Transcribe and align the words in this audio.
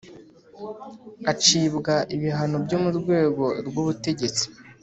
Acibwa 1.31 1.95
ibihano 2.15 2.55
byo 2.65 2.77
mu 2.83 2.89
rwego 2.99 3.43
rw 3.67 3.75
ubutegetsi 3.81 4.45